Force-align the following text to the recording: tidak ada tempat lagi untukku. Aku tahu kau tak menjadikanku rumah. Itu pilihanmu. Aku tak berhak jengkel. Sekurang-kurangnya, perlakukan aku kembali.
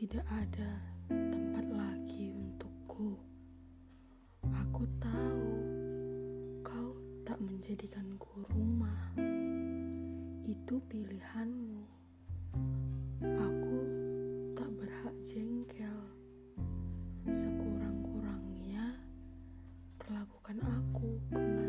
tidak 0.00 0.24
ada 0.32 0.80
tempat 1.12 1.68
lagi 1.76 2.32
untukku. 2.32 3.20
Aku 4.48 4.88
tahu 4.96 5.52
kau 6.64 6.96
tak 7.28 7.36
menjadikanku 7.36 8.48
rumah. 8.48 9.12
Itu 10.48 10.80
pilihanmu. 10.88 11.84
Aku 13.28 13.76
tak 14.56 14.72
berhak 14.72 15.16
jengkel. 15.20 16.00
Sekurang-kurangnya, 17.28 18.96
perlakukan 20.00 20.64
aku 20.64 21.20
kembali. 21.28 21.59